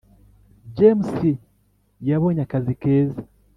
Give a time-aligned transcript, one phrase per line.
[0.75, 1.11] James
[2.09, 3.21] yabonye akazi keza